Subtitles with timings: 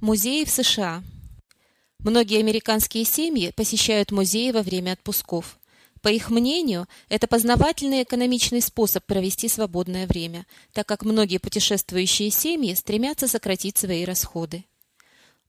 [0.00, 1.02] Музеи в США.
[1.98, 5.58] Многие американские семьи посещают музеи во время отпусков.
[6.02, 12.30] По их мнению, это познавательный и экономичный способ провести свободное время, так как многие путешествующие
[12.30, 14.64] семьи стремятся сократить свои расходы.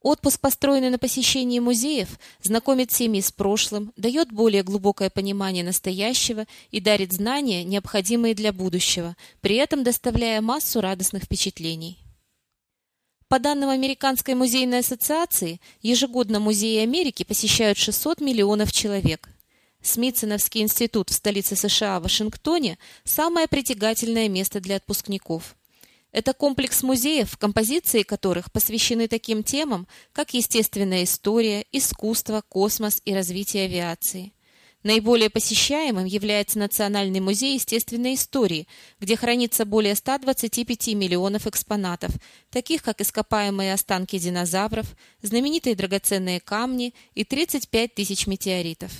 [0.01, 6.79] Отпуск, построенный на посещении музеев, знакомит семьи с прошлым, дает более глубокое понимание настоящего и
[6.79, 11.99] дарит знания, необходимые для будущего, при этом доставляя массу радостных впечатлений.
[13.29, 19.29] По данным Американской музейной ассоциации, ежегодно музеи Америки посещают 600 миллионов человек.
[19.83, 25.55] Смитсоновский институт в столице США, Вашингтоне, самое притягательное место для отпускников.
[26.11, 33.65] Это комплекс музеев, композиции которых посвящены таким темам, как естественная история, искусство, космос и развитие
[33.65, 34.33] авиации.
[34.83, 38.65] Наиболее посещаемым является Национальный музей естественной истории,
[39.01, 42.11] где хранится более 125 миллионов экспонатов,
[42.49, 44.87] таких как ископаемые останки динозавров,
[45.21, 48.91] знаменитые драгоценные камни и 35 тысяч метеоритов.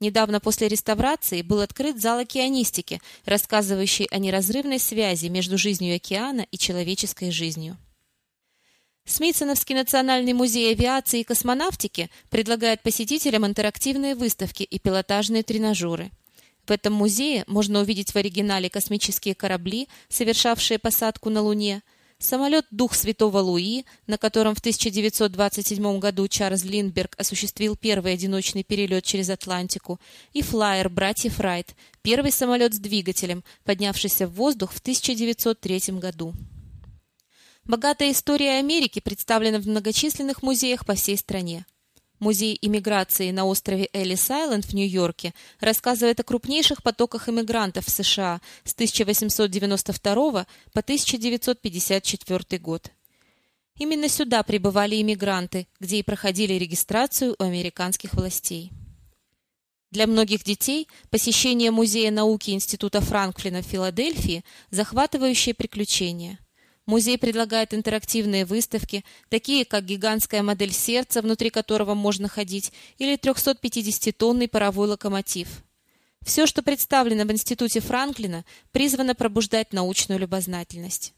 [0.00, 6.58] Недавно после реставрации был открыт зал океанистики, рассказывающий о неразрывной связи между жизнью океана и
[6.58, 7.78] человеческой жизнью.
[9.04, 16.10] Смитсоновский национальный музей авиации и космонавтики предлагает посетителям интерактивные выставки и пилотажные тренажеры.
[16.66, 21.82] В этом музее можно увидеть в оригинале космические корабли, совершавшие посадку на Луне,
[22.20, 29.04] самолет «Дух Святого Луи», на котором в 1927 году Чарльз Линдберг осуществил первый одиночный перелет
[29.04, 30.00] через Атлантику,
[30.32, 36.32] и флайер братьев Райт, первый самолет с двигателем, поднявшийся в воздух в 1903 году.
[37.64, 41.64] Богатая история Америки представлена в многочисленных музеях по всей стране.
[42.18, 48.74] Музей иммиграции на острове Эллис-Айленд в Нью-Йорке рассказывает о крупнейших потоках иммигрантов в США с
[48.74, 50.14] 1892
[50.72, 52.90] по 1954 год.
[53.78, 58.72] Именно сюда прибывали иммигранты, где и проходили регистрацию у американских властей.
[59.92, 66.38] Для многих детей посещение Музея науки Института Франклина в Филадельфии– захватывающее приключение.
[66.86, 74.48] Музей предлагает интерактивные выставки, такие как гигантская модель сердца, внутри которого можно ходить, или 350-тонный
[74.48, 75.48] паровой локомотив.
[76.24, 81.14] Все, что представлено в Институте Франклина, призвано пробуждать научную любознательность.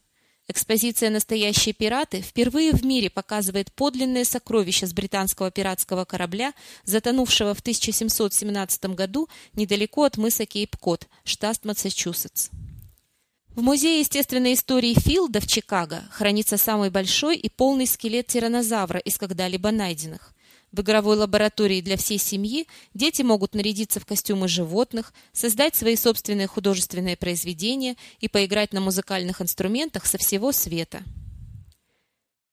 [0.47, 6.53] Экспозиция «Настоящие пираты» впервые в мире показывает подлинные сокровища с британского пиратского корабля,
[6.83, 12.49] затонувшего в 1717 году недалеко от мыса Кейп-Кот, штат Массачусетс.
[13.55, 19.17] В Музее естественной истории Филда в Чикаго хранится самый большой и полный скелет тираннозавра из
[19.17, 20.33] когда-либо найденных.
[20.73, 26.47] В игровой лаборатории для всей семьи дети могут нарядиться в костюмы животных, создать свои собственные
[26.47, 31.03] художественные произведения и поиграть на музыкальных инструментах со всего света.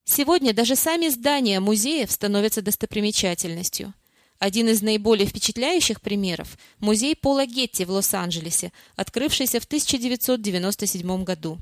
[0.04, 3.92] Сегодня даже сами здания музеев становятся достопримечательностью–
[4.42, 11.58] один из наиболее впечатляющих примеров– музей Пола Гетти в Лос-Анджелесе, открывшийся в 1997 году.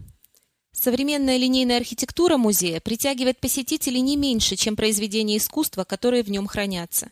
[0.72, 7.10] Современная линейная архитектура музея притягивает посетителей не меньше, чем произведения искусства, которые в нем хранятся.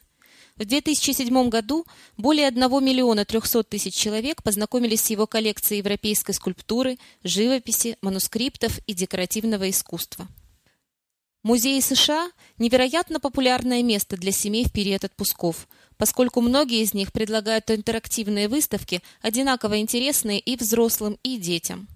[0.56, 1.84] В 2007 году
[2.16, 8.94] более 1 миллиона 300 тысяч человек познакомились с его коллекцией европейской скульптуры, живописи, манускриптов и
[8.94, 10.28] декоративного искусства.
[11.44, 17.70] Музеи США– невероятно популярное место для семей в период отпусков, поскольку многие из них предлагают
[17.70, 21.88] интерактивные выставки, одинаково интересные и взрослым, и детям.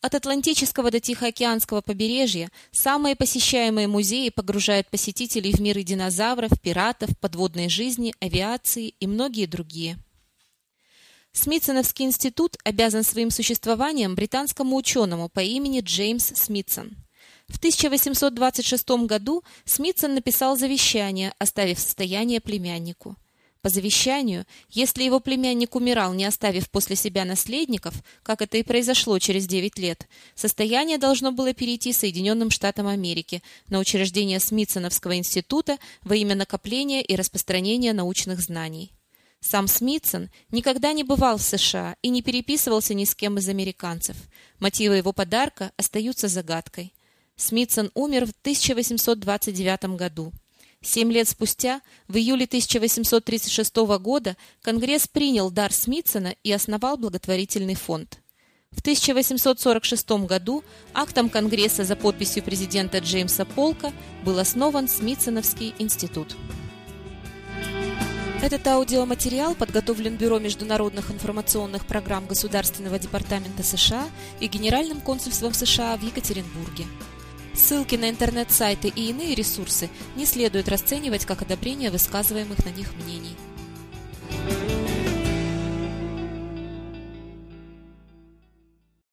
[0.00, 7.68] От Атлантического до Тихоокеанского побережья самые посещаемые музеи погружают посетителей в миры динозавров, пиратов, подводной
[7.68, 9.98] жизни, авиации и многие другие.
[11.32, 16.96] Смитсоновский институт обязан своим существованием британскому ученому по имени Джеймс Смитсон–
[17.48, 23.16] в 1826 году Смитсон написал завещание, оставив состояние племяннику.
[23.60, 29.18] По завещанию, если его племянник умирал, не оставив после себя наследников, как это и произошло
[29.18, 36.14] через 9 лет, состояние должно было перейти Соединенным Штатам Америки на учреждение Смитсоновского института во
[36.14, 38.92] имя накопления и распространения научных знаний.
[39.40, 44.16] Сам Смитсон никогда не бывал в США и не переписывался ни с кем из американцев.
[44.60, 46.92] Мотивы его подарка остаются загадкой.
[47.38, 50.32] Смитсон умер в 1829 году.
[50.82, 58.18] Семь лет спустя, в июле 1836 года, Конгресс принял дар Смитсона и основал благотворительный фонд.
[58.72, 63.92] В 1846 году актом Конгресса за подписью президента Джеймса Полка
[64.24, 66.36] был основан Смитсоновский институт.
[68.42, 74.08] Этот аудиоматериал подготовлен Бюро международных информационных программ Государственного департамента США
[74.40, 76.84] и Генеральным консульством США в Екатеринбурге.
[77.58, 83.36] Ссылки на интернет-сайты и иные ресурсы не следует расценивать как одобрение высказываемых на них мнений.